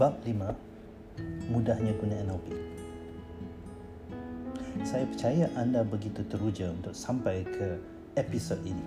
Bab 0.00 0.16
5 0.24 0.32
Mudahnya 1.52 1.92
guna 2.00 2.16
NLP 2.24 2.56
Saya 4.80 5.04
percaya 5.04 5.44
anda 5.60 5.84
begitu 5.84 6.24
teruja 6.24 6.72
untuk 6.72 6.96
sampai 6.96 7.44
ke 7.44 7.76
episod 8.16 8.56
ini. 8.64 8.80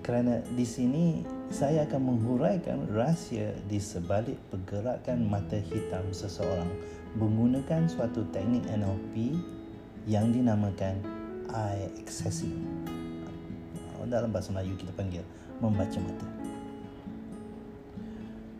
Kerana 0.00 0.40
di 0.56 0.64
sini 0.64 1.20
saya 1.52 1.84
akan 1.84 2.00
menghuraikan 2.00 2.88
rahsia 2.96 3.52
di 3.68 3.76
sebalik 3.76 4.40
pergerakan 4.48 5.28
mata 5.28 5.60
hitam 5.60 6.16
seseorang 6.16 6.72
menggunakan 7.20 7.92
suatu 7.92 8.24
teknik 8.32 8.64
NLP 8.72 9.36
yang 10.08 10.32
dinamakan 10.32 10.96
eye 11.52 11.92
accessing. 12.00 12.56
Dalam 14.08 14.32
bahasa 14.32 14.48
Melayu 14.48 14.80
kita 14.80 14.96
panggil 14.96 15.20
membaca 15.60 16.00
mata 16.00 16.37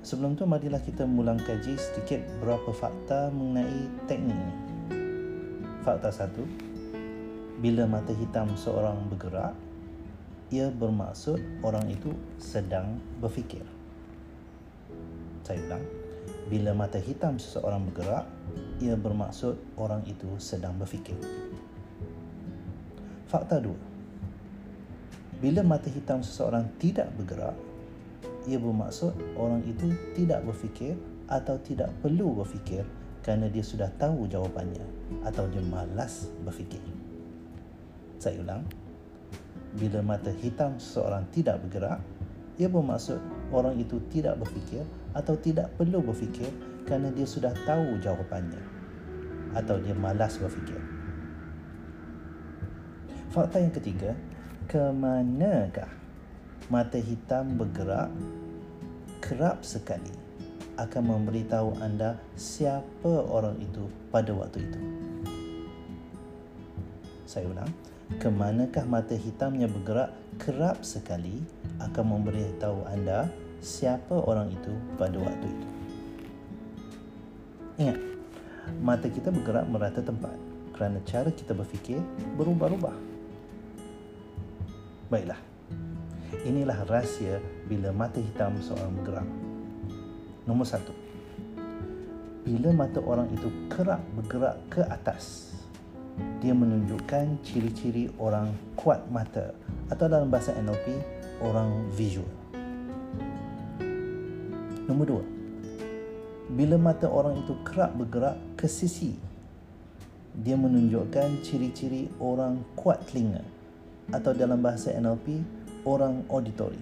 Sebelum 0.08 0.40
tu 0.40 0.48
marilah 0.48 0.80
kita 0.80 1.04
mulang 1.04 1.36
kaji 1.36 1.76
sedikit 1.76 2.24
berapa 2.40 2.72
fakta 2.72 3.28
mengenai 3.28 4.08
teknik 4.08 4.32
ini. 4.40 4.56
Fakta 5.84 6.08
satu, 6.08 6.48
bila 7.60 7.84
mata 7.84 8.16
hitam 8.16 8.56
seorang 8.56 9.04
bergerak, 9.12 9.52
ia 10.48 10.72
bermaksud 10.72 11.60
orang 11.60 11.92
itu 11.92 12.16
sedang 12.40 12.96
berfikir. 13.20 13.60
Saya 15.44 15.60
ulang, 15.68 15.84
bila 16.48 16.72
mata 16.72 16.96
hitam 16.96 17.36
seseorang 17.36 17.92
bergerak, 17.92 18.24
ia 18.80 18.96
bermaksud 18.96 19.60
orang 19.76 20.08
itu 20.08 20.40
sedang 20.40 20.72
berfikir. 20.80 21.20
Fakta 23.28 23.60
dua, 23.60 23.76
bila 25.36 25.60
mata 25.60 25.92
hitam 25.92 26.24
seseorang 26.24 26.64
tidak 26.80 27.12
bergerak, 27.12 27.67
ia 28.48 28.56
bermaksud 28.56 29.12
orang 29.36 29.60
itu 29.68 29.92
tidak 30.16 30.40
berfikir 30.48 30.96
atau 31.28 31.60
tidak 31.60 31.92
perlu 32.00 32.32
berfikir 32.40 32.88
kerana 33.20 33.52
dia 33.52 33.60
sudah 33.60 33.92
tahu 34.00 34.24
jawapannya 34.24 34.80
atau 35.28 35.44
dia 35.52 35.60
malas 35.60 36.32
berfikir. 36.40 36.80
Saya 38.16 38.40
ulang. 38.40 38.64
Bila 39.76 40.00
mata 40.00 40.32
hitam 40.32 40.80
seseorang 40.80 41.28
tidak 41.28 41.60
bergerak, 41.60 42.00
ia 42.56 42.72
bermaksud 42.72 43.20
orang 43.52 43.76
itu 43.76 44.00
tidak 44.08 44.40
berfikir 44.40 44.80
atau 45.12 45.36
tidak 45.36 45.68
perlu 45.76 46.00
berfikir 46.00 46.48
kerana 46.88 47.12
dia 47.12 47.28
sudah 47.28 47.52
tahu 47.68 48.00
jawapannya 48.00 48.64
atau 49.52 49.76
dia 49.76 49.92
malas 49.92 50.40
berfikir. 50.40 50.80
Fakta 53.28 53.60
yang 53.60 53.76
ketiga, 53.76 54.16
kemanakah 54.72 55.92
mata 56.72 56.96
hitam 57.00 57.56
bergerak 57.56 58.08
kerap 59.28 59.60
sekali 59.60 60.08
akan 60.80 61.02
memberitahu 61.04 61.84
anda 61.84 62.16
siapa 62.32 63.28
orang 63.28 63.60
itu 63.60 63.84
pada 64.08 64.32
waktu 64.32 64.64
itu. 64.64 64.80
Saya 67.28 67.44
ulang, 67.52 67.68
kemanakah 68.16 68.88
mata 68.88 69.12
hitamnya 69.12 69.68
bergerak 69.68 70.16
kerap 70.40 70.80
sekali 70.80 71.44
akan 71.76 72.04
memberitahu 72.16 72.88
anda 72.88 73.28
siapa 73.60 74.16
orang 74.16 74.48
itu 74.48 74.72
pada 74.96 75.20
waktu 75.20 75.44
itu. 75.44 75.66
Ingat, 77.84 78.00
mata 78.80 79.12
kita 79.12 79.28
bergerak 79.28 79.68
merata 79.68 80.00
tempat 80.00 80.32
kerana 80.72 81.04
cara 81.04 81.28
kita 81.28 81.52
berfikir 81.52 82.00
berubah-ubah. 82.40 82.96
Baiklah, 85.12 85.40
Inilah 86.44 86.84
rahsia 86.84 87.40
bila 87.64 87.88
mata 87.92 88.20
hitam 88.20 88.60
seorang 88.60 88.92
bergerak. 89.00 89.28
Nombor 90.44 90.68
satu. 90.68 90.92
Bila 92.44 92.72
mata 92.72 93.00
orang 93.04 93.28
itu 93.32 93.48
kerap 93.68 94.00
bergerak 94.16 94.56
ke 94.72 94.80
atas, 94.84 95.52
dia 96.40 96.52
menunjukkan 96.56 97.40
ciri-ciri 97.44 98.12
orang 98.20 98.52
kuat 98.76 99.04
mata 99.12 99.52
atau 99.88 100.04
dalam 100.08 100.28
bahasa 100.28 100.56
NLP, 100.56 101.00
orang 101.44 101.88
visual. 101.92 102.28
Nombor 104.88 105.04
dua. 105.04 105.24
Bila 106.48 106.80
mata 106.80 107.08
orang 107.12 107.44
itu 107.44 107.52
kerap 107.60 107.92
bergerak 107.92 108.40
ke 108.56 108.64
sisi, 108.64 109.12
dia 110.32 110.56
menunjukkan 110.56 111.44
ciri-ciri 111.44 112.08
orang 112.16 112.64
kuat 112.72 113.04
telinga 113.04 113.44
atau 114.08 114.32
dalam 114.32 114.56
bahasa 114.64 114.94
NLP, 114.96 115.44
orang 115.88 116.28
auditori. 116.28 116.80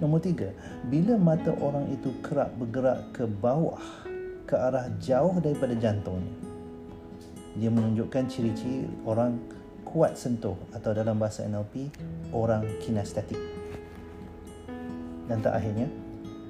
Nombor 0.00 0.24
tiga, 0.24 0.48
bila 0.88 1.20
mata 1.20 1.52
orang 1.60 1.92
itu 1.92 2.08
kerap 2.24 2.56
bergerak 2.56 3.12
ke 3.12 3.28
bawah, 3.28 3.84
ke 4.48 4.56
arah 4.56 4.88
jauh 4.96 5.36
daripada 5.44 5.76
jantungnya, 5.76 6.32
dia 7.60 7.68
menunjukkan 7.68 8.24
ciri-ciri 8.32 8.88
orang 9.04 9.36
kuat 9.84 10.16
sentuh 10.16 10.56
atau 10.72 10.96
dalam 10.96 11.20
bahasa 11.20 11.44
NLP, 11.44 11.92
orang 12.32 12.64
kinestetik. 12.80 13.36
Dan 15.28 15.44
terakhirnya, 15.44 15.86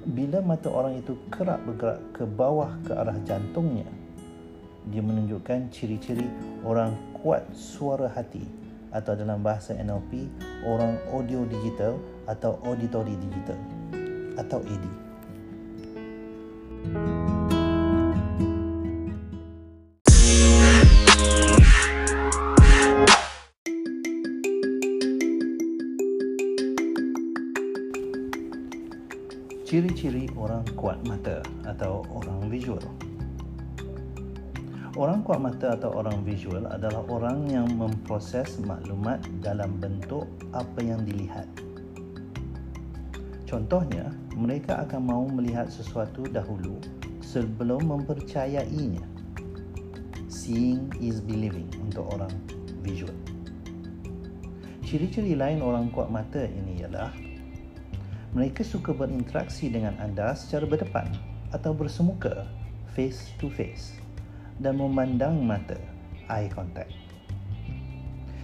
bila 0.07 0.39
mata 0.39 0.71
orang 0.71 1.03
itu 1.03 1.19
kerap 1.27 1.59
bergerak 1.67 1.99
ke 2.15 2.23
bawah 2.23 2.71
ke 2.87 2.95
arah 2.95 3.19
jantungnya, 3.27 3.85
dia 4.87 5.03
menunjukkan 5.03 5.69
ciri-ciri 5.75 6.25
orang 6.63 6.95
kuat 7.19 7.45
suara 7.51 8.07
hati 8.09 8.61
atau 8.91 9.15
dalam 9.15 9.39
bahasa 9.39 9.73
NLP 9.75 10.27
orang 10.67 10.99
audio 11.15 11.47
digital 11.47 11.95
atau 12.27 12.59
auditory 12.67 13.15
digital 13.17 13.57
atau 14.37 14.59
AD. 14.63 14.85
Ciri-ciri 29.71 30.27
orang 30.35 30.67
kuat 30.75 30.99
mata 31.07 31.39
atau 31.63 32.03
orang 32.11 32.43
visual. 32.51 33.00
Orang 35.01 35.25
kuat 35.25 35.41
mata 35.41 35.73
atau 35.73 35.97
orang 35.97 36.21
visual 36.21 36.69
adalah 36.69 37.01
orang 37.09 37.49
yang 37.49 37.65
memproses 37.73 38.61
maklumat 38.61 39.17
dalam 39.41 39.81
bentuk 39.81 40.29
apa 40.53 40.77
yang 40.77 41.01
dilihat. 41.01 41.49
Contohnya, 43.49 44.13
mereka 44.37 44.85
akan 44.85 45.01
mahu 45.09 45.25
melihat 45.41 45.73
sesuatu 45.73 46.29
dahulu 46.29 46.77
sebelum 47.25 47.89
mempercayainya. 47.89 49.01
Seeing 50.29 50.93
is 51.01 51.17
believing 51.17 51.65
untuk 51.81 52.05
orang 52.13 52.37
visual. 52.85 53.17
Ciri-ciri 54.85 55.33
lain 55.33 55.65
orang 55.65 55.89
kuat 55.89 56.13
mata 56.13 56.45
ini 56.45 56.77
ialah 56.77 57.09
mereka 58.37 58.61
suka 58.61 58.93
berinteraksi 58.93 59.65
dengan 59.65 59.97
anda 59.97 60.37
secara 60.37 60.69
berdepan 60.69 61.09
atau 61.49 61.73
bersemuka 61.73 62.45
face 62.93 63.33
to 63.41 63.49
face 63.49 64.00
dan 64.61 64.77
memandang 64.77 65.41
mata 65.41 65.75
eye 66.29 66.47
contact. 66.47 66.93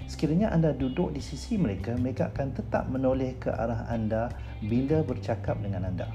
Sekiranya 0.10 0.50
anda 0.50 0.74
duduk 0.74 1.14
di 1.14 1.22
sisi 1.22 1.60
mereka, 1.60 1.94
mereka 1.94 2.34
akan 2.34 2.58
tetap 2.58 2.90
menoleh 2.90 3.38
ke 3.38 3.54
arah 3.54 3.86
anda 3.92 4.34
bila 4.66 5.06
bercakap 5.06 5.60
dengan 5.62 5.88
anda. 5.94 6.08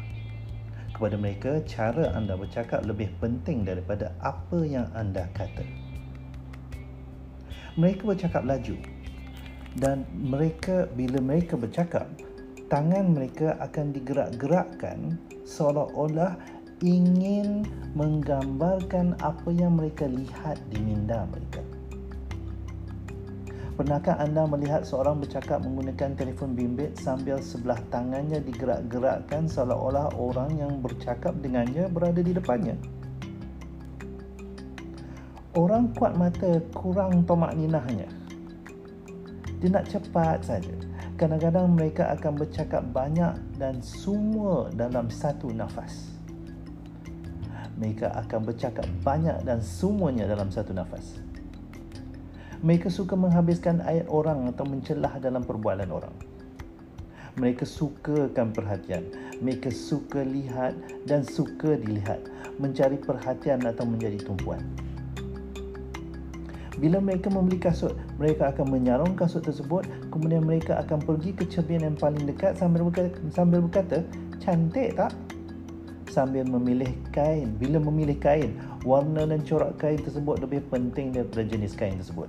Kepada 0.93 1.17
mereka, 1.17 1.63
cara 1.65 2.11
anda 2.17 2.35
bercakap 2.35 2.83
lebih 2.85 3.13
penting 3.23 3.63
daripada 3.63 4.11
apa 4.25 4.65
yang 4.65 4.89
anda 4.97 5.29
kata. 5.37 5.65
Mereka 7.79 8.05
bercakap 8.05 8.45
laju 8.45 8.77
dan 9.81 10.05
mereka 10.13 10.85
bila 10.93 11.21
mereka 11.25 11.57
bercakap, 11.57 12.05
tangan 12.69 13.13
mereka 13.17 13.57
akan 13.61 13.93
digerak-gerakkan 13.93 15.17
seolah-olah 15.49 16.37
ingin 16.83 17.63
menggambarkan 17.95 19.15
apa 19.23 19.49
yang 19.55 19.79
mereka 19.79 20.11
lihat 20.11 20.59
di 20.67 20.83
minda 20.83 21.23
mereka. 21.31 21.63
Pernahkah 23.73 24.21
anda 24.21 24.45
melihat 24.45 24.85
seorang 24.85 25.23
bercakap 25.23 25.65
menggunakan 25.65 26.13
telefon 26.19 26.53
bimbit 26.53 26.93
sambil 26.99 27.41
sebelah 27.41 27.79
tangannya 27.89 28.43
digerak-gerakkan 28.45 29.49
seolah-olah 29.49 30.13
orang 30.19 30.61
yang 30.61 30.73
bercakap 30.83 31.33
dengannya 31.41 31.89
berada 31.89 32.21
di 32.21 32.37
depannya? 32.37 32.77
Orang 35.57 35.95
kuat 35.97 36.19
mata 36.19 36.61
kurang 36.77 37.25
tomak 37.25 37.57
ninahnya. 37.57 38.11
Dia 39.63 39.69
nak 39.71 39.89
cepat 39.89 40.45
saja. 40.45 40.75
Kadang-kadang 41.17 41.79
mereka 41.79 42.11
akan 42.13 42.33
bercakap 42.35 42.83
banyak 42.91 43.37
dan 43.57 43.79
semua 43.81 44.69
dalam 44.75 45.07
satu 45.07 45.49
nafas 45.55 46.13
mereka 47.83 48.15
akan 48.15 48.47
bercakap 48.47 48.87
banyak 49.03 49.43
dan 49.43 49.59
semuanya 49.59 50.31
dalam 50.31 50.55
satu 50.55 50.71
nafas. 50.71 51.19
Mereka 52.63 52.87
suka 52.95 53.19
menghabiskan 53.19 53.83
ayat 53.83 54.07
orang 54.07 54.47
atau 54.55 54.63
mencelah 54.63 55.19
dalam 55.19 55.43
perbualan 55.43 55.91
orang. 55.91 56.15
Mereka 57.43 57.67
sukakan 57.67 58.55
perhatian. 58.55 59.03
Mereka 59.43 59.75
suka 59.75 60.23
lihat 60.23 60.79
dan 61.11 61.27
suka 61.27 61.75
dilihat. 61.75 62.23
Mencari 62.63 63.03
perhatian 63.03 63.67
atau 63.67 63.83
menjadi 63.83 64.23
tumpuan. 64.23 64.63
Bila 66.79 67.03
mereka 67.03 67.31
membeli 67.31 67.59
kasut, 67.59 67.99
mereka 68.19 68.55
akan 68.55 68.67
menyarung 68.71 69.15
kasut 69.19 69.43
tersebut, 69.43 69.87
kemudian 70.11 70.43
mereka 70.43 70.83
akan 70.83 70.99
pergi 71.03 71.31
ke 71.31 71.47
cermin 71.47 71.83
yang 71.87 71.97
paling 71.99 72.27
dekat 72.27 72.59
sambil 72.59 72.87
berkata, 72.87 73.19
sambil 73.31 73.63
berkata 73.63 74.03
cantik 74.43 74.99
tak? 74.99 75.15
Sambil 76.13 76.45
memilih 76.45 76.93
kain. 77.09 77.57
Bila 77.57 77.81
memilih 77.81 78.21
kain, 78.21 78.53
warna 78.85 79.25
dan 79.25 79.41
corak 79.49 79.81
kain 79.81 79.97
tersebut 79.97 80.45
lebih 80.45 80.61
penting 80.69 81.17
daripada 81.17 81.41
jenis 81.49 81.73
kain 81.73 81.97
tersebut. 81.97 82.29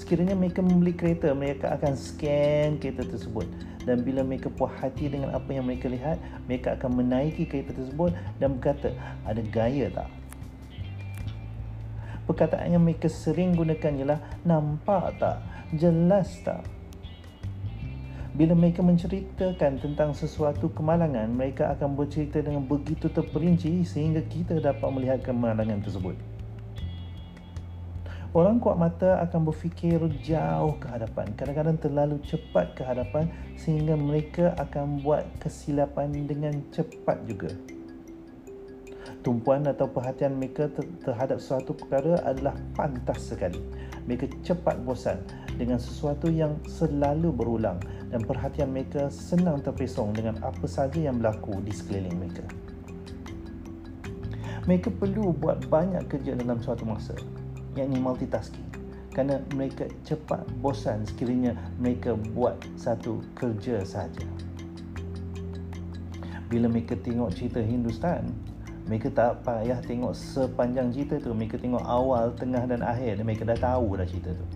Sekiranya 0.00 0.32
mereka 0.32 0.64
membeli 0.64 0.96
kereta, 0.96 1.36
mereka 1.36 1.76
akan 1.76 1.92
scan 1.92 2.80
kereta 2.80 3.04
tersebut. 3.04 3.44
Dan 3.84 4.00
bila 4.08 4.24
mereka 4.24 4.48
puas 4.48 4.72
hati 4.80 5.12
dengan 5.12 5.36
apa 5.36 5.52
yang 5.52 5.68
mereka 5.68 5.92
lihat, 5.92 6.16
mereka 6.48 6.80
akan 6.80 7.04
menaiki 7.04 7.44
kereta 7.44 7.76
tersebut 7.76 8.16
dan 8.40 8.56
berkata, 8.56 8.96
ada 9.28 9.44
gaya 9.44 9.92
tak? 9.92 10.08
perkataan 12.26 12.74
yang 12.74 12.82
mereka 12.82 13.06
sering 13.06 13.54
gunakan 13.54 13.92
ialah 14.02 14.20
nampak 14.42 15.14
tak? 15.22 15.38
Jelas 15.72 16.28
tak? 16.42 16.66
Bila 18.36 18.52
mereka 18.52 18.84
menceritakan 18.84 19.80
tentang 19.80 20.12
sesuatu 20.12 20.68
kemalangan, 20.68 21.24
mereka 21.32 21.72
akan 21.72 21.96
bercerita 21.96 22.44
dengan 22.44 22.68
begitu 22.68 23.08
terperinci 23.08 23.80
sehingga 23.80 24.20
kita 24.28 24.60
dapat 24.60 24.84
melihat 24.92 25.24
kemalangan 25.24 25.80
tersebut. 25.80 26.12
Orang 28.36 28.60
kuat 28.60 28.76
mata 28.76 29.24
akan 29.24 29.48
berfikir 29.48 29.96
jauh 30.20 30.76
ke 30.76 30.84
hadapan, 30.84 31.32
kadang-kadang 31.32 31.80
terlalu 31.80 32.20
cepat 32.28 32.76
ke 32.76 32.84
hadapan 32.84 33.32
sehingga 33.56 33.96
mereka 33.96 34.52
akan 34.60 35.00
buat 35.00 35.24
kesilapan 35.40 36.28
dengan 36.28 36.60
cepat 36.76 37.24
juga 37.24 37.48
tumpuan 39.24 39.66
atau 39.66 39.90
perhatian 39.90 40.38
mereka 40.38 40.70
terhadap 41.02 41.42
suatu 41.42 41.74
perkara 41.74 42.22
adalah 42.22 42.54
pantas 42.78 43.34
sekali. 43.34 43.58
Mereka 44.06 44.30
cepat 44.46 44.78
bosan 44.86 45.18
dengan 45.56 45.80
sesuatu 45.80 46.28
yang 46.28 46.56
selalu 46.68 47.32
berulang 47.32 47.80
dan 48.12 48.22
perhatian 48.22 48.70
mereka 48.70 49.08
senang 49.08 49.64
terpesong 49.64 50.12
dengan 50.12 50.38
apa 50.44 50.64
sahaja 50.68 51.10
yang 51.10 51.18
berlaku 51.18 51.58
di 51.64 51.72
sekeliling 51.72 52.16
mereka. 52.16 52.44
Mereka 54.68 54.92
perlu 54.98 55.32
buat 55.32 55.66
banyak 55.70 56.06
kerja 56.10 56.36
dalam 56.36 56.60
suatu 56.60 56.84
masa, 56.84 57.14
yakni 57.78 57.96
multitasking. 57.96 58.66
Kerana 59.14 59.40
mereka 59.56 59.88
cepat 60.04 60.44
bosan 60.60 61.08
sekiranya 61.08 61.56
mereka 61.80 62.12
buat 62.36 62.60
satu 62.76 63.24
kerja 63.32 63.80
sahaja. 63.86 64.28
Bila 66.52 66.68
mereka 66.68 66.94
tengok 67.00 67.32
cerita 67.32 67.58
Hindustan, 67.64 68.28
mereka 68.86 69.10
tak 69.10 69.42
payah 69.42 69.82
tengok 69.82 70.14
sepanjang 70.14 70.94
cerita 70.94 71.18
tu 71.18 71.34
mereka 71.34 71.58
tengok 71.58 71.82
awal, 71.82 72.30
tengah 72.38 72.70
dan 72.70 72.86
akhir 72.86 73.18
dan 73.18 73.24
mereka 73.26 73.42
dah 73.42 73.58
tahu 73.58 73.98
dah 73.98 74.06
cerita 74.06 74.30
tu 74.30 74.46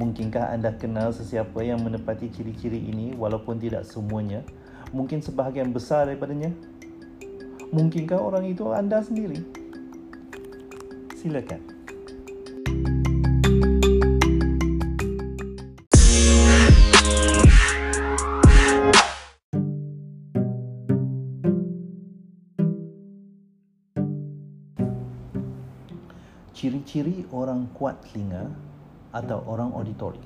mungkinkah 0.00 0.56
anda 0.56 0.72
kenal 0.80 1.12
sesiapa 1.12 1.60
yang 1.60 1.84
menepati 1.84 2.32
ciri-ciri 2.32 2.80
ini 2.80 3.12
walaupun 3.12 3.60
tidak 3.60 3.84
semuanya? 3.84 4.40
Mungkin 4.96 5.20
sebahagian 5.20 5.76
besar 5.76 6.08
daripadanya? 6.08 6.56
Mungkinkah 7.68 8.16
orang 8.16 8.48
itu 8.48 8.64
anda 8.72 9.04
sendiri? 9.04 9.44
Silakan. 11.20 11.60
Ciri-ciri 26.56 27.28
orang 27.32 27.68
kuat 27.76 28.00
telinga 28.04 28.69
atau 29.10 29.42
orang 29.46 29.74
auditori. 29.74 30.22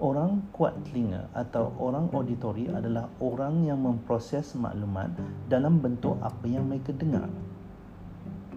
Orang 0.00 0.48
kuat 0.56 0.72
telinga 0.88 1.28
atau 1.36 1.76
orang 1.76 2.08
auditori 2.16 2.72
adalah 2.72 3.12
orang 3.20 3.68
yang 3.68 3.84
memproses 3.84 4.56
maklumat 4.56 5.12
dalam 5.52 5.76
bentuk 5.76 6.16
apa 6.24 6.48
yang 6.48 6.64
mereka 6.64 6.96
dengar. 6.96 7.28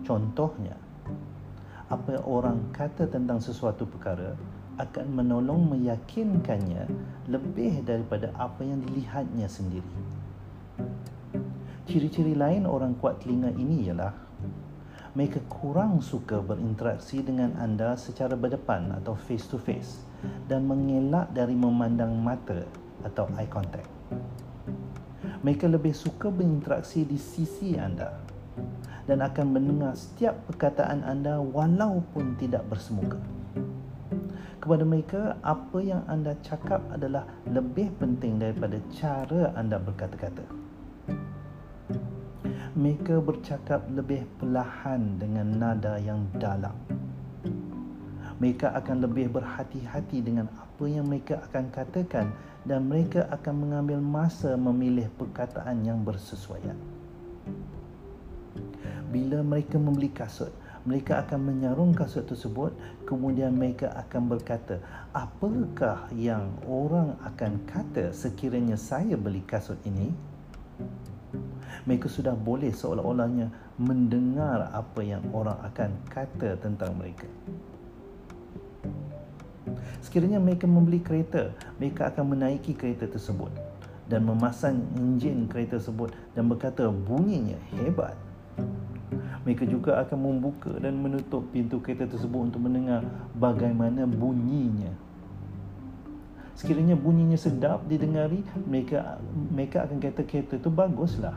Contohnya, 0.07 0.79
apa 1.91 2.23
orang 2.23 2.71
kata 2.71 3.11
tentang 3.11 3.43
sesuatu 3.43 3.83
perkara 3.83 4.39
akan 4.79 5.05
menolong 5.13 5.67
meyakinkannya 5.75 6.87
lebih 7.27 7.83
daripada 7.83 8.31
apa 8.39 8.63
yang 8.63 8.79
dilihatnya 8.79 9.45
sendiri. 9.45 9.93
Ciri-ciri 11.85 12.33
lain 12.39 12.63
orang 12.63 12.95
kuat 12.97 13.19
telinga 13.19 13.51
ini 13.53 13.91
ialah 13.91 14.15
mereka 15.13 15.37
kurang 15.45 16.01
suka 16.01 16.41
berinteraksi 16.41 17.21
dengan 17.21 17.53
anda 17.61 17.93
secara 17.93 18.33
berdepan 18.33 18.97
atau 18.97 19.13
face 19.13 19.45
to 19.45 19.61
face 19.61 20.01
dan 20.49 20.65
mengelak 20.65 21.29
dari 21.37 21.53
memandang 21.53 22.17
mata 22.17 22.65
atau 23.05 23.29
eye 23.37 23.45
contact. 23.45 23.85
Mereka 25.45 25.69
lebih 25.69 25.93
suka 25.93 26.33
berinteraksi 26.33 27.05
di 27.05 27.21
sisi 27.21 27.77
anda 27.77 28.09
dan 29.05 29.21
akan 29.21 29.53
mendengar 29.53 29.93
setiap 29.93 30.33
perkataan 30.49 31.05
anda 31.05 31.37
walaupun 31.37 32.33
tidak 32.41 32.65
bersemuka. 32.65 33.21
Kepada 34.57 34.81
mereka, 34.81 35.35
apa 35.45 35.77
yang 35.83 36.01
anda 36.09 36.33
cakap 36.41 36.81
adalah 36.89 37.27
lebih 37.51 37.93
penting 38.01 38.41
daripada 38.41 38.81
cara 38.95 39.51
anda 39.59 39.77
berkata-kata 39.77 40.62
mereka 42.73 43.21
bercakap 43.21 43.85
lebih 43.93 44.25
perlahan 44.41 45.21
dengan 45.21 45.45
nada 45.61 46.01
yang 46.01 46.25
dalam. 46.41 46.73
Mereka 48.41 48.73
akan 48.73 49.05
lebih 49.05 49.29
berhati-hati 49.29 50.25
dengan 50.25 50.49
apa 50.57 50.83
yang 50.89 51.05
mereka 51.05 51.37
akan 51.45 51.69
katakan 51.69 52.33
dan 52.65 52.89
mereka 52.89 53.29
akan 53.29 53.55
mengambil 53.61 54.01
masa 54.01 54.57
memilih 54.57 55.05
perkataan 55.21 55.85
yang 55.85 56.01
bersesuaian. 56.01 56.75
Bila 59.13 59.45
mereka 59.45 59.77
membeli 59.77 60.09
kasut, 60.09 60.49
mereka 60.89 61.21
akan 61.23 61.53
menyarung 61.53 61.93
kasut 61.93 62.25
tersebut 62.25 62.73
kemudian 63.05 63.53
mereka 63.53 63.93
akan 63.95 64.33
berkata 64.33 64.81
apakah 65.13 66.09
yang 66.17 66.49
orang 66.65 67.15
akan 67.21 67.61
kata 67.69 68.11
sekiranya 68.11 68.75
saya 68.75 69.15
beli 69.15 69.45
kasut 69.47 69.77
ini 69.87 70.11
mereka 71.83 72.07
sudah 72.07 72.33
boleh 72.37 72.71
seolah-olahnya 72.71 73.51
mendengar 73.79 74.71
apa 74.71 75.01
yang 75.03 75.23
orang 75.35 75.59
akan 75.65 75.91
kata 76.07 76.55
tentang 76.61 76.95
mereka. 76.95 77.27
Sekiranya 80.03 80.37
mereka 80.37 80.67
membeli 80.67 80.99
kereta, 80.99 81.55
mereka 81.79 82.11
akan 82.11 82.35
menaiki 82.35 82.75
kereta 82.75 83.07
tersebut 83.07 83.51
dan 84.07 84.27
memasang 84.27 84.83
enjin 84.99 85.47
kereta 85.47 85.79
tersebut 85.79 86.11
dan 86.35 86.51
berkata 86.51 86.91
bunyinya 86.91 87.57
hebat. 87.79 88.15
Mereka 89.43 89.67
juga 89.67 89.99
akan 89.99 90.19
membuka 90.23 90.71
dan 90.79 90.95
menutup 90.99 91.43
pintu 91.51 91.83
kereta 91.83 92.07
tersebut 92.07 92.51
untuk 92.51 92.63
mendengar 92.63 93.03
bagaimana 93.35 94.07
bunyinya. 94.07 94.91
Sekiranya 96.53 96.93
bunyinya 96.93 97.37
sedap 97.37 97.85
didengari, 97.89 98.45
mereka 98.69 99.17
mereka 99.49 99.89
akan 99.89 99.97
kata 99.97 100.21
kereta 100.25 100.53
itu 100.61 100.69
baguslah. 100.69 101.33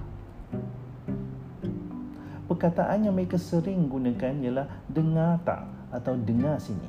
Perkataan 2.47 3.11
yang 3.11 3.15
mereka 3.17 3.41
sering 3.41 3.91
gunakan 3.91 4.35
ialah 4.39 4.69
dengar 4.87 5.43
tak 5.43 5.67
atau 5.91 6.15
dengar 6.15 6.63
sini. 6.63 6.87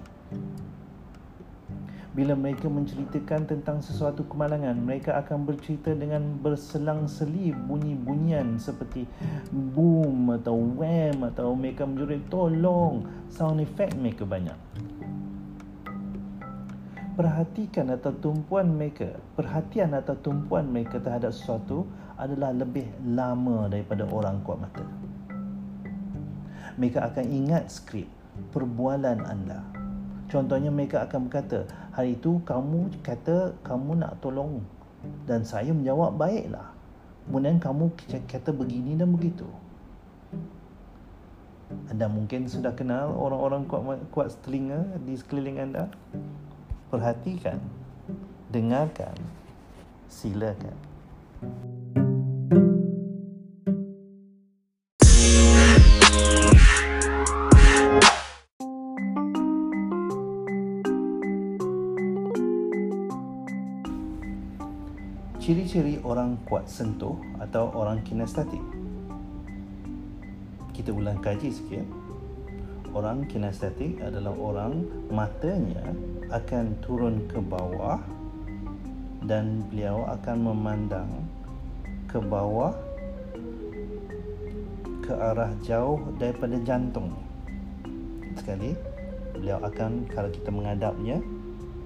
Bila 2.18 2.34
mereka 2.34 2.66
menceritakan 2.66 3.46
tentang 3.46 3.78
sesuatu 3.78 4.26
kemalangan, 4.26 4.74
mereka 4.74 5.22
akan 5.22 5.46
bercerita 5.46 5.94
dengan 5.94 6.42
berselang-seli 6.42 7.54
bunyi-bunyian 7.54 8.58
seperti 8.58 9.06
boom 9.54 10.34
atau 10.34 10.58
wham 10.58 11.22
atau 11.30 11.54
mereka 11.54 11.86
menjerit 11.86 12.26
tolong. 12.26 13.06
Sound 13.30 13.62
effect 13.62 13.94
mereka 14.02 14.26
banyak. 14.26 14.58
Perhatikan 17.18 17.90
atau 17.90 18.14
tumpuan 18.14 18.78
mereka, 18.78 19.10
perhatian 19.34 19.98
atau 19.98 20.14
tumpuan 20.22 20.70
mereka 20.70 21.02
terhadap 21.02 21.34
sesuatu 21.34 21.90
adalah 22.14 22.54
lebih 22.54 22.86
lama 23.10 23.66
daripada 23.66 24.06
orang 24.06 24.38
kuat 24.46 24.62
mata. 24.62 24.86
Mereka 26.78 27.02
akan 27.02 27.26
ingat 27.26 27.74
skrip 27.74 28.06
perbualan 28.54 29.26
anda. 29.26 29.66
Contohnya 30.30 30.70
mereka 30.70 31.10
akan 31.10 31.26
berkata, 31.26 31.66
hari 31.90 32.14
itu 32.22 32.38
kamu 32.46 32.94
kata 33.02 33.58
kamu 33.66 33.98
nak 33.98 34.22
tolong 34.22 34.62
dan 35.26 35.42
saya 35.42 35.74
menjawab 35.74 36.22
baiklah. 36.22 36.70
Kemudian 37.26 37.58
kamu 37.58 37.98
kata 38.30 38.54
begini 38.54 38.94
dan 38.94 39.10
begitu. 39.10 39.50
Anda 41.90 42.08
mungkin 42.08 42.46
sudah 42.46 42.78
kenal 42.78 43.12
orang-orang 43.12 43.66
kuat 43.66 44.00
kuat 44.14 44.30
telinga 44.46 44.86
di 45.02 45.18
sekeliling 45.18 45.60
anda. 45.60 45.90
Perhatikan, 46.88 47.60
dengarkan, 48.48 49.12
silakan. 50.08 50.72
Ciri-ciri 65.44 66.00
orang 66.08 66.40
kuat 66.48 66.72
sentuh 66.72 67.20
atau 67.44 67.68
orang 67.76 68.00
kinestetik. 68.08 68.64
Kita 70.72 70.96
ulang 70.96 71.20
kaji 71.20 71.52
sikit. 71.52 71.97
Orang 72.96 73.28
kinestetik 73.28 74.00
adalah 74.00 74.32
orang 74.36 74.88
matanya 75.12 75.84
akan 76.32 76.76
turun 76.84 77.24
ke 77.28 77.40
bawah 77.40 78.00
dan 79.28 79.68
beliau 79.68 80.08
akan 80.08 80.38
memandang 80.40 81.12
ke 82.08 82.20
bawah 82.24 82.72
ke 85.04 85.12
arah 85.16 85.52
jauh 85.64 86.00
daripada 86.20 86.56
jantung. 86.64 87.16
Sekali, 88.36 88.76
beliau 89.36 89.60
akan 89.64 90.08
kalau 90.12 90.28
kita 90.32 90.52
menghadapnya, 90.52 91.20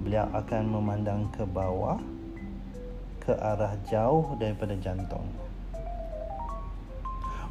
beliau 0.01 0.25
akan 0.33 0.63
memandang 0.69 1.29
ke 1.33 1.45
bawah 1.45 2.01
ke 3.21 3.33
arah 3.37 3.77
jauh 3.85 4.33
daripada 4.41 4.73
jantung. 4.81 5.25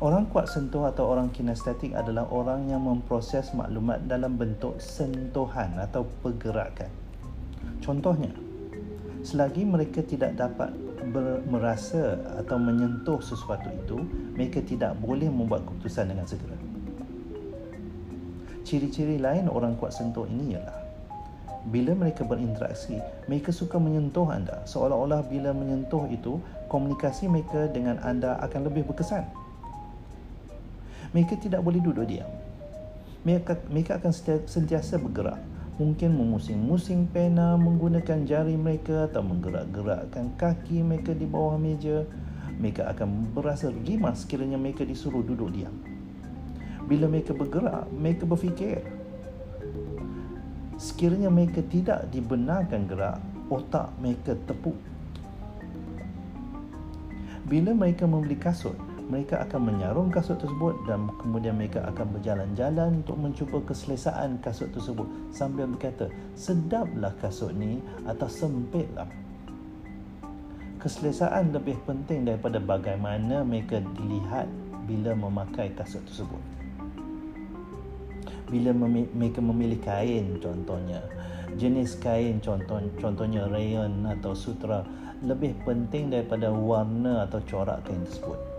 Orang 0.00 0.32
kuat 0.32 0.48
sentuh 0.48 0.88
atau 0.88 1.12
orang 1.12 1.28
kinestetik 1.28 1.92
adalah 1.92 2.24
orang 2.32 2.72
yang 2.72 2.80
memproses 2.80 3.52
maklumat 3.52 4.08
dalam 4.08 4.32
bentuk 4.32 4.80
sentuhan 4.80 5.76
atau 5.76 6.08
pergerakan. 6.24 6.88
Contohnya, 7.84 8.32
selagi 9.20 9.60
mereka 9.68 10.00
tidak 10.00 10.40
dapat 10.40 10.72
ber- 11.12 11.44
merasa 11.44 12.16
atau 12.40 12.56
menyentuh 12.56 13.20
sesuatu 13.20 13.68
itu, 13.68 14.00
mereka 14.32 14.64
tidak 14.64 14.96
boleh 15.04 15.28
membuat 15.28 15.68
keputusan 15.68 16.08
dengan 16.08 16.24
segera. 16.24 16.56
Ciri-ciri 18.64 19.20
lain 19.20 19.52
orang 19.52 19.76
kuat 19.76 19.92
sentuh 19.92 20.24
ini 20.24 20.56
ialah 20.56 20.80
bila 21.68 21.92
mereka 21.92 22.24
berinteraksi, 22.24 22.96
mereka 23.28 23.52
suka 23.52 23.76
menyentuh 23.76 24.32
anda 24.32 24.64
seolah-olah 24.64 25.28
bila 25.28 25.52
menyentuh 25.52 26.08
itu, 26.08 26.40
komunikasi 26.72 27.28
mereka 27.28 27.68
dengan 27.68 28.00
anda 28.00 28.40
akan 28.40 28.64
lebih 28.64 28.88
berkesan. 28.88 29.39
Mereka 31.10 31.42
tidak 31.42 31.60
boleh 31.66 31.82
duduk 31.82 32.06
diam. 32.06 32.30
Mereka, 33.26 33.68
mereka 33.68 33.98
akan 34.00 34.12
sentiasa 34.46 34.96
bergerak. 34.96 35.42
Mungkin 35.80 36.12
memusing-musing 36.12 37.08
pena 37.08 37.56
menggunakan 37.56 38.28
jari 38.28 38.54
mereka 38.54 39.08
atau 39.08 39.24
menggerak-gerakkan 39.24 40.36
kaki 40.36 40.84
mereka 40.84 41.16
di 41.16 41.24
bawah 41.24 41.56
meja. 41.56 42.04
Mereka 42.60 42.84
akan 42.92 43.32
berasa 43.32 43.72
rimas 43.72 44.28
sekiranya 44.28 44.60
mereka 44.60 44.84
disuruh 44.84 45.24
duduk 45.24 45.48
diam. 45.56 45.72
Bila 46.84 47.08
mereka 47.08 47.32
bergerak, 47.32 47.88
mereka 47.94 48.28
berfikir, 48.28 48.82
sekiranya 50.80 51.28
mereka 51.28 51.60
tidak 51.68 52.08
dibenarkan 52.08 52.88
gerak, 52.88 53.20
otak 53.52 53.92
mereka 54.00 54.32
tepuk. 54.48 54.74
Bila 57.44 57.76
mereka 57.76 58.08
membeli 58.08 58.36
kasut, 58.36 58.74
mereka 59.10 59.42
akan 59.42 59.74
menyarung 59.74 60.06
kasut 60.06 60.38
tersebut 60.38 60.86
dan 60.86 61.10
kemudian 61.18 61.58
mereka 61.58 61.82
akan 61.90 62.14
berjalan-jalan 62.14 63.02
untuk 63.02 63.18
mencuba 63.18 63.58
keselesaan 63.66 64.38
kasut 64.38 64.70
tersebut. 64.70 65.04
Sambil 65.34 65.66
berkata, 65.66 66.06
sedaplah 66.38 67.10
kasut 67.18 67.50
ni 67.50 67.82
atau 68.06 68.30
sempitlah. 68.30 69.10
Keselesaan 70.78 71.50
lebih 71.50 71.76
penting 71.84 72.24
daripada 72.24 72.62
bagaimana 72.62 73.42
mereka 73.42 73.82
dilihat 73.98 74.46
bila 74.86 75.12
memakai 75.18 75.74
kasut 75.74 76.06
tersebut. 76.06 76.40
Bila 78.46 78.70
mem- 78.70 79.10
mereka 79.10 79.42
memilih 79.42 79.82
kain 79.82 80.38
contohnya. 80.38 81.02
Jenis 81.58 81.98
kain 81.98 82.38
contoh 82.38 82.78
contohnya 83.02 83.50
rayon 83.50 84.06
atau 84.06 84.38
sutra 84.38 84.86
lebih 85.20 85.52
penting 85.66 86.14
daripada 86.14 86.48
warna 86.48 87.26
atau 87.26 87.42
corak 87.44 87.84
kain 87.84 88.00
tersebut 88.06 88.49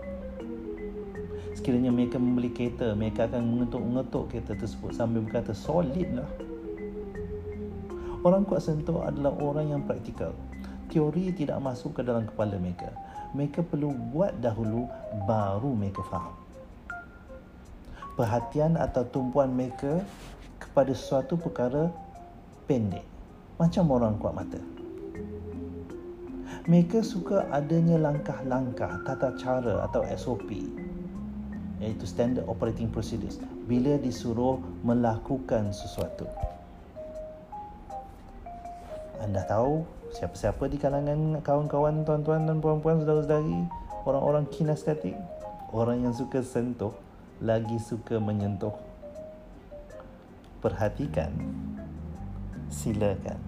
sekiranya 1.62 1.94
mereka 1.94 2.18
membeli 2.18 2.50
kereta 2.50 2.90
mereka 2.98 3.30
akan 3.30 3.46
mengetuk-ngetuk 3.46 4.34
kereta 4.34 4.58
tersebut 4.58 4.98
sambil 4.98 5.22
berkata 5.22 5.54
solid 5.54 6.10
lah. 6.10 6.26
Orang 8.26 8.42
kuat 8.42 8.66
sentuh 8.66 9.06
adalah 9.06 9.30
orang 9.38 9.70
yang 9.70 9.86
praktikal. 9.86 10.34
Teori 10.90 11.30
tidak 11.30 11.62
masuk 11.62 11.94
ke 11.94 12.02
dalam 12.02 12.26
kepala 12.26 12.58
mereka. 12.58 12.90
Mereka 13.38 13.62
perlu 13.62 13.94
buat 13.94 14.42
dahulu 14.42 14.90
baru 15.22 15.70
mereka 15.70 16.02
faham. 16.02 16.34
Perhatian 18.18 18.74
atau 18.74 19.06
tumpuan 19.06 19.54
mereka 19.54 20.02
kepada 20.58 20.90
suatu 20.90 21.38
perkara 21.38 21.94
pendek. 22.66 23.06
Macam 23.62 23.86
orang 23.94 24.18
kuat 24.18 24.34
mata. 24.34 24.58
Mereka 26.66 27.06
suka 27.06 27.46
adanya 27.54 28.02
langkah-langkah 28.02 29.06
tata 29.06 29.30
cara 29.38 29.86
atau 29.86 30.02
SOP 30.18 30.81
iaitu 31.82 32.06
standard 32.06 32.46
operating 32.46 32.86
procedures. 32.88 33.42
Bila 33.66 33.98
disuruh 33.98 34.62
melakukan 34.86 35.74
sesuatu. 35.74 36.30
Anda 39.18 39.42
tahu 39.46 39.86
siapa-siapa 40.14 40.66
di 40.70 40.78
kalangan 40.78 41.42
kawan-kawan 41.42 42.06
tuan-tuan 42.06 42.46
dan 42.46 42.58
puan-puan 42.58 43.02
saudara-saudari 43.02 43.66
orang-orang 44.02 44.44
kinestetik 44.50 45.14
orang 45.70 46.04
yang 46.04 46.14
suka 46.14 46.42
sentuh 46.42 46.92
lagi 47.38 47.78
suka 47.80 48.18
menyentuh. 48.18 48.74
Perhatikan 50.62 51.34
silakan 52.70 53.40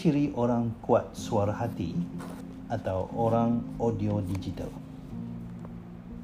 Ciri-ciri 0.00 0.32
orang 0.32 0.80
kuat 0.80 1.12
suara 1.12 1.52
hati 1.52 1.92
atau 2.72 3.12
orang 3.20 3.60
audio 3.76 4.24
digital. 4.24 4.72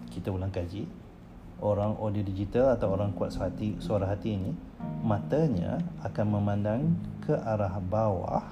Kita 0.09 0.33
ulang 0.33 0.49
kaji. 0.49 0.89
Orang 1.61 2.01
audio 2.01 2.25
digital 2.25 2.73
atau 2.73 2.97
orang 2.97 3.13
kuat 3.13 3.37
suara 3.37 3.53
hati, 3.53 3.77
suara 3.77 4.09
hati 4.09 4.33
ini 4.33 4.57
matanya 5.05 5.77
akan 6.09 6.27
memandang 6.41 6.97
ke 7.21 7.37
arah 7.37 7.77
bawah 7.77 8.49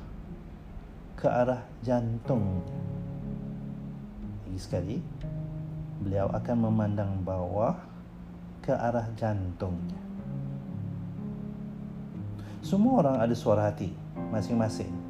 ke 1.16 1.24
arah 1.24 1.64
jantung. 1.80 2.60
Lagi 4.44 4.60
sekali 4.60 5.00
beliau 6.04 6.28
akan 6.36 6.68
memandang 6.68 7.24
bawah 7.24 7.80
ke 8.60 8.76
arah 8.76 9.08
jantungnya. 9.16 10.04
Semua 12.60 13.00
orang 13.00 13.16
ada 13.24 13.32
suara 13.32 13.72
hati 13.72 13.88
masing-masing 14.28 15.03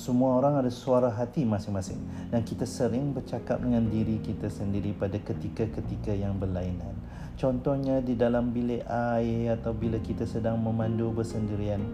semua 0.00 0.40
orang 0.40 0.64
ada 0.64 0.72
suara 0.72 1.12
hati 1.12 1.44
masing-masing 1.44 2.00
dan 2.32 2.40
kita 2.40 2.64
sering 2.64 3.12
bercakap 3.12 3.60
dengan 3.60 3.84
diri 3.84 4.16
kita 4.24 4.48
sendiri 4.48 4.96
pada 4.96 5.20
ketika-ketika 5.20 6.16
yang 6.16 6.40
berlainan. 6.40 6.96
Contohnya 7.36 8.00
di 8.00 8.16
dalam 8.16 8.48
bilik 8.48 8.80
air 8.88 9.60
atau 9.60 9.76
bila 9.76 10.00
kita 10.00 10.24
sedang 10.24 10.56
memandu 10.56 11.12
bersendirian, 11.12 11.84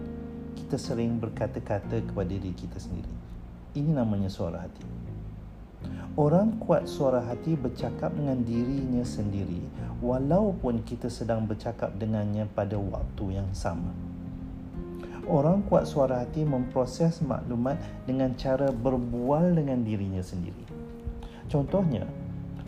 kita 0.55 0.79
sering 0.79 1.19
berkata-kata 1.19 1.99
kepada 2.07 2.31
diri 2.31 2.55
kita 2.55 2.79
sendiri. 2.79 3.11
Ini 3.75 3.91
namanya 3.91 4.31
suara 4.31 4.63
hati. 4.63 4.87
Orang 6.15 6.63
kuat 6.63 6.87
suara 6.87 7.19
hati 7.27 7.59
bercakap 7.59 8.15
dengan 8.15 8.39
dirinya 8.39 9.03
sendiri 9.03 9.67
walaupun 9.99 10.79
kita 10.87 11.11
sedang 11.11 11.43
bercakap 11.43 11.91
dengannya 11.99 12.47
pada 12.55 12.79
waktu 12.79 13.35
yang 13.35 13.51
sama 13.51 13.91
orang 15.27 15.63
kuat 15.67 15.85
suara 15.85 16.23
hati 16.23 16.47
memproses 16.47 17.19
maklumat 17.19 17.75
dengan 18.07 18.33
cara 18.39 18.71
berbual 18.71 19.53
dengan 19.53 19.83
dirinya 19.83 20.23
sendiri. 20.23 20.63
Contohnya, 21.51 22.07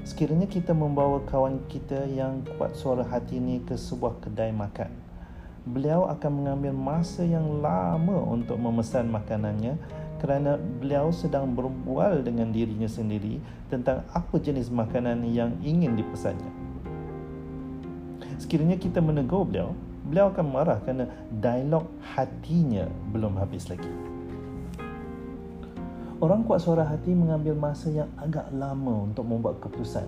sekiranya 0.04 0.48
kita 0.48 0.76
membawa 0.76 1.24
kawan 1.28 1.64
kita 1.72 2.08
yang 2.08 2.44
kuat 2.56 2.76
suara 2.76 3.04
hati 3.08 3.40
ini 3.40 3.64
ke 3.64 3.76
sebuah 3.76 4.20
kedai 4.24 4.52
makan, 4.52 4.92
beliau 5.68 6.08
akan 6.08 6.32
mengambil 6.44 6.72
masa 6.76 7.24
yang 7.24 7.60
lama 7.60 8.24
untuk 8.24 8.56
memesan 8.60 9.12
makanannya 9.12 9.80
kerana 10.20 10.60
beliau 10.60 11.16
sedang 11.16 11.56
berbual 11.56 12.28
dengan 12.28 12.52
dirinya 12.52 12.88
sendiri 12.92 13.40
tentang 13.72 14.04
apa 14.12 14.36
jenis 14.36 14.68
makanan 14.68 15.24
yang 15.32 15.56
ingin 15.64 15.96
dipesannya. 15.96 16.52
Sekiranya 18.40 18.80
kita 18.80 19.04
menegur 19.04 19.48
beliau, 19.48 19.76
beliau 20.08 20.32
akan 20.32 20.46
marah 20.48 20.80
kerana 20.86 21.10
dialog 21.28 21.88
hatinya 22.16 22.88
belum 23.12 23.36
habis 23.36 23.68
lagi. 23.68 23.90
Orang 26.20 26.44
kuat 26.44 26.60
suara 26.60 26.84
hati 26.84 27.16
mengambil 27.16 27.56
masa 27.56 27.88
yang 27.88 28.12
agak 28.20 28.52
lama 28.52 29.08
untuk 29.08 29.24
membuat 29.24 29.64
keputusan. 29.64 30.04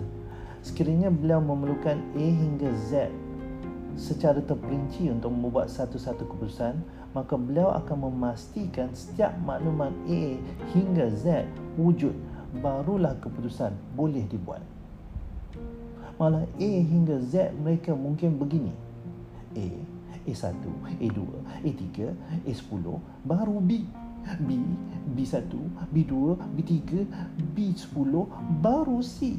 Sekiranya 0.60 1.08
beliau 1.08 1.40
memerlukan 1.40 1.96
A 1.96 2.26
hingga 2.28 2.68
Z 2.76 3.08
secara 3.96 4.40
terperinci 4.40 5.08
untuk 5.08 5.32
membuat 5.32 5.68
satu-satu 5.72 6.28
keputusan, 6.28 6.80
maka 7.12 7.34
beliau 7.36 7.72
akan 7.76 8.08
memastikan 8.12 8.92
setiap 8.92 9.32
maklumat 9.44 9.92
A 10.08 10.22
hingga 10.72 11.12
Z 11.12 11.48
wujud 11.76 12.12
barulah 12.60 13.16
keputusan 13.20 13.72
boleh 13.96 14.24
dibuat. 14.28 14.60
Malah 16.20 16.44
A 16.44 16.70
hingga 16.84 17.24
Z 17.24 17.56
mereka 17.56 17.96
mungkin 17.96 18.36
begini. 18.36 18.81
A, 19.56 19.68
A1, 20.28 20.64
A2, 21.02 21.18
A3, 21.66 21.82
A10, 22.46 22.84
baru 23.26 23.58
B. 23.60 23.84
B, 24.22 24.54
B1, 25.18 25.50
B2, 25.90 26.14
B3, 26.54 26.70
B10, 27.58 28.14
baru 28.62 29.02
C. 29.02 29.34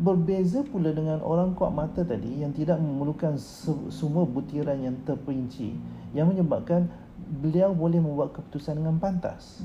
Berbeza 0.00 0.64
pula 0.64 0.88
dengan 0.90 1.20
orang 1.20 1.52
kuat 1.52 1.68
mata 1.68 2.00
tadi 2.00 2.40
yang 2.40 2.56
tidak 2.56 2.80
memerlukan 2.80 3.36
semua 3.92 4.24
butiran 4.24 4.80
yang 4.80 4.96
terperinci 5.04 5.76
yang 6.16 6.32
menyebabkan 6.32 6.88
beliau 7.44 7.76
boleh 7.76 8.00
membuat 8.00 8.32
keputusan 8.32 8.80
dengan 8.80 8.96
pantas. 8.96 9.60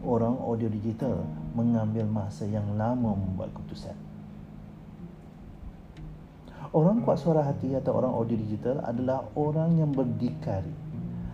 Orang 0.00 0.40
audio 0.40 0.72
digital 0.72 1.20
mengambil 1.52 2.08
masa 2.08 2.48
yang 2.48 2.64
lama 2.80 3.12
membuat 3.12 3.52
keputusan. 3.52 4.05
Orang 6.76 7.00
kuat 7.08 7.16
suara 7.16 7.40
hati 7.40 7.72
atau 7.72 7.96
orang 7.96 8.12
audio 8.12 8.36
digital 8.36 8.84
adalah 8.84 9.24
orang 9.32 9.80
yang 9.80 9.96
berdikari 9.96 10.76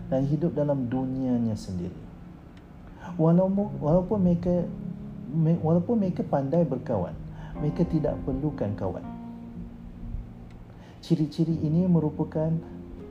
dan 0.07 0.23
hidup 0.23 0.55
dalam 0.55 0.87
dunianya 0.87 1.59
sendiri. 1.59 1.99
Walaupun 3.19 3.75
walaupun 3.83 4.17
mereka 4.23 4.63
walaupun 5.59 5.99
mereka 5.99 6.23
pandai 6.23 6.63
berkawan, 6.63 7.11
mereka 7.59 7.83
tidak 7.83 8.15
perlukan 8.23 8.71
kawan. 8.79 9.03
Ciri-ciri 11.03 11.59
ini 11.59 11.91
merupakan 11.91 12.55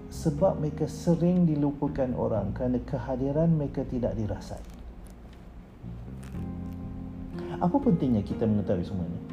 sebab 0.09 0.57
mereka 0.57 0.89
sering 0.89 1.45
dilupakan 1.45 2.17
orang 2.17 2.57
kerana 2.57 2.81
kehadiran 2.81 3.53
mereka 3.53 3.85
tidak 3.85 4.17
dirasai. 4.17 4.65
Apa 7.61 7.77
pentingnya 7.77 8.25
kita 8.25 8.49
mengetahui 8.49 8.89
semua 8.89 9.05
ini? 9.05 9.32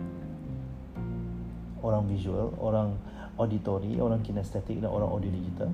Orang 1.84 2.08
visual, 2.08 2.52
orang 2.60 2.96
auditori, 3.40 3.96
orang 3.98 4.20
kinestetik 4.20 4.84
dan 4.84 4.92
orang 4.92 5.08
audio 5.08 5.32
digital. 5.32 5.72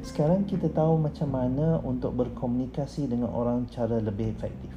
Sekarang 0.00 0.46
kita 0.46 0.70
tahu 0.70 1.02
macam 1.02 1.28
mana 1.28 1.82
untuk 1.82 2.14
berkomunikasi 2.14 3.10
dengan 3.10 3.28
orang 3.34 3.66
cara 3.68 3.98
lebih 3.98 4.32
efektif. 4.32 4.72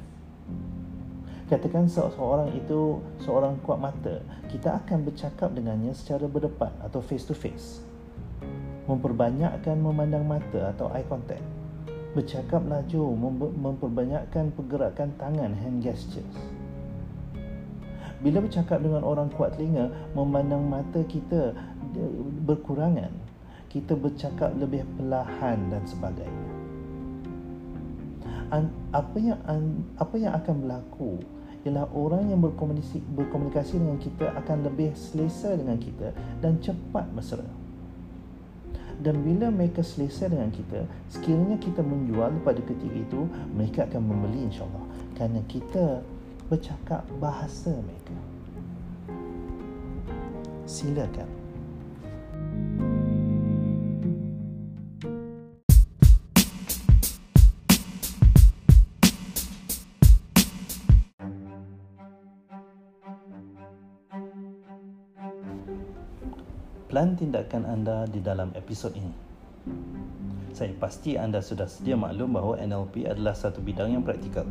Katakan 1.46 1.90
seorang 1.90 2.54
itu 2.54 3.02
seorang 3.22 3.58
kuat 3.62 3.82
mata, 3.82 4.22
kita 4.50 4.82
akan 4.82 5.06
bercakap 5.06 5.50
dengannya 5.50 5.90
secara 5.94 6.30
berdepan 6.30 6.70
atau 6.82 7.02
face 7.02 7.26
to 7.26 7.34
face. 7.34 7.82
Memperbanyakkan 8.86 9.78
memandang 9.78 10.26
mata 10.26 10.74
atau 10.74 10.90
eye 10.94 11.06
contact. 11.06 11.42
Bercakap 12.10 12.66
laju, 12.66 13.02
memperbanyakkan 13.54 14.50
pergerakan 14.54 15.14
tangan 15.14 15.54
hand 15.54 15.78
gestures 15.78 16.38
bila 18.20 18.44
bercakap 18.44 18.84
dengan 18.84 19.00
orang 19.00 19.32
kuat 19.32 19.56
telinga 19.56 19.88
memandang 20.12 20.64
mata 20.68 21.00
kita 21.08 21.56
berkurangan. 22.44 23.10
Kita 23.70 23.94
bercakap 23.94 24.50
lebih 24.58 24.82
perlahan 24.98 25.70
dan 25.70 25.82
sebagainya. 25.86 26.50
Apa 28.90 29.16
yang 29.22 29.38
apa 29.94 30.14
yang 30.18 30.34
akan 30.34 30.54
berlaku 30.66 31.22
ialah 31.62 31.86
orang 31.94 32.34
yang 32.34 32.42
berkomunikasi 32.42 32.98
berkomunikasi 33.14 33.78
dengan 33.78 34.00
kita 34.02 34.26
akan 34.42 34.66
lebih 34.66 34.90
selesa 34.98 35.54
dengan 35.54 35.78
kita 35.78 36.10
dan 36.42 36.58
cepat 36.58 37.06
mesra. 37.14 37.46
Dan 39.00 39.24
bila 39.24 39.48
mereka 39.48 39.80
selesa 39.80 40.28
dengan 40.28 40.52
kita 40.52 40.84
sekiranya 41.08 41.56
kita 41.56 41.80
menjual 41.80 42.42
pada 42.44 42.60
ketika 42.60 42.96
itu 43.00 43.24
mereka 43.54 43.88
akan 43.88 44.02
membeli 44.02 44.50
insyaAllah. 44.50 44.84
Kerana 45.14 45.40
kita 45.46 46.04
bercakap 46.50 47.06
bahasa 47.22 47.70
mereka. 47.70 48.18
Silakan. 50.66 51.30
Plan 66.90 67.14
tindakan 67.14 67.62
anda 67.70 68.02
di 68.10 68.18
dalam 68.18 68.50
episod 68.58 68.90
ini. 68.98 69.14
Saya 70.50 70.74
pasti 70.82 71.14
anda 71.14 71.38
sudah 71.38 71.70
sedia 71.70 71.94
maklum 71.94 72.34
bahawa 72.34 72.58
NLP 72.58 73.06
adalah 73.06 73.38
satu 73.38 73.62
bidang 73.62 73.94
yang 73.94 74.02
praktikal 74.02 74.42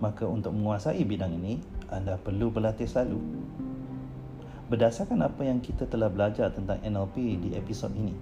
maka 0.00 0.24
untuk 0.24 0.56
menguasai 0.56 1.04
bidang 1.04 1.36
ini, 1.36 1.60
anda 1.92 2.16
perlu 2.16 2.48
berlatih 2.48 2.88
selalu. 2.88 3.20
Berdasarkan 4.72 5.20
apa 5.20 5.44
yang 5.44 5.60
kita 5.60 5.84
telah 5.84 6.08
belajar 6.08 6.48
tentang 6.56 6.80
NLP 6.80 7.36
di 7.36 7.48
episod 7.54 7.92
ini, 7.92 8.16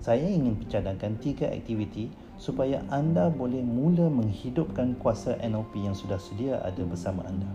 saya 0.00 0.24
ingin 0.24 0.56
pencadangkan 0.56 1.20
tiga 1.20 1.52
aktiviti 1.52 2.08
supaya 2.40 2.80
anda 2.88 3.28
boleh 3.28 3.60
mula 3.60 4.08
menghidupkan 4.08 4.96
kuasa 5.00 5.36
NLP 5.40 5.84
yang 5.84 5.96
sudah 5.96 6.16
sedia 6.16 6.60
ada 6.64 6.82
bersama 6.86 7.24
anda. 7.28 7.48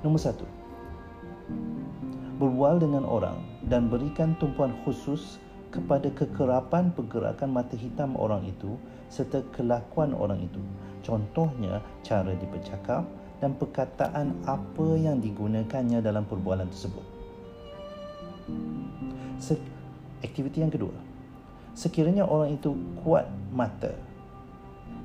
Nombor 0.00 0.20
satu, 0.20 0.46
berbual 2.40 2.80
dengan 2.80 3.04
orang 3.08 3.40
dan 3.68 3.88
berikan 3.88 4.36
tumpuan 4.36 4.72
khusus 4.84 5.40
kepada 5.74 6.06
kekerapan 6.14 6.94
pergerakan 6.94 7.50
mata 7.50 7.74
hitam 7.74 8.14
orang 8.14 8.46
itu 8.46 8.78
serta 9.10 9.42
kelakuan 9.50 10.14
orang 10.14 10.46
itu 10.46 10.62
Contohnya 11.04 11.84
cara 12.00 12.32
dipercakap 12.32 13.04
dan 13.44 13.52
perkataan 13.60 14.32
apa 14.48 14.88
yang 14.96 15.20
digunakannya 15.20 16.00
dalam 16.00 16.24
perbualan 16.24 16.64
tersebut. 16.72 17.04
Se- 19.36 19.60
aktiviti 20.24 20.64
yang 20.64 20.72
kedua. 20.72 20.96
Sekiranya 21.76 22.24
orang 22.24 22.56
itu 22.56 22.72
kuat 23.04 23.28
mata, 23.52 23.92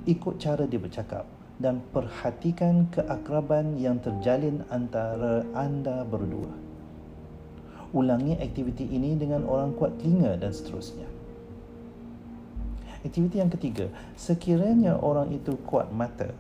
ikut 0.08 0.40
cara 0.40 0.64
dia 0.64 0.80
bercakap 0.80 1.28
dan 1.60 1.84
perhatikan 1.92 2.88
keakraban 2.88 3.76
yang 3.76 4.00
terjalin 4.00 4.64
antara 4.72 5.44
anda 5.52 6.08
berdua. 6.08 6.56
Ulangi 7.92 8.38
aktiviti 8.40 8.88
ini 8.88 9.20
dengan 9.20 9.44
orang 9.44 9.76
kuat 9.76 10.00
telinga 10.00 10.40
dan 10.40 10.54
seterusnya. 10.56 11.19
Aktiviti 13.00 13.40
yang 13.40 13.48
ketiga, 13.48 13.88
sekiranya 14.20 15.00
orang 15.00 15.32
itu 15.32 15.56
kuat 15.64 15.88
mata, 15.96 16.36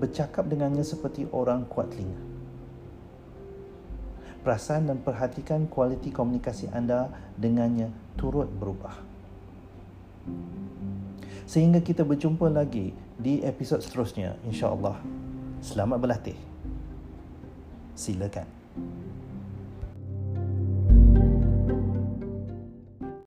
bercakap 0.00 0.48
dengannya 0.48 0.80
seperti 0.80 1.28
orang 1.28 1.68
kuat 1.68 1.92
telinga. 1.92 2.16
Perasan 4.40 4.88
dan 4.88 5.00
perhatikan 5.00 5.68
kualiti 5.68 6.08
komunikasi 6.08 6.72
anda 6.72 7.12
dengannya 7.36 7.92
turut 8.16 8.48
berubah. 8.48 8.96
Sehingga 11.44 11.84
kita 11.84 12.04
berjumpa 12.04 12.48
lagi 12.48 12.96
di 13.20 13.44
episod 13.44 13.80
seterusnya, 13.80 14.40
insya-Allah. 14.48 14.96
Selamat 15.60 16.00
berlatih. 16.00 16.36
Silakan. 17.92 18.63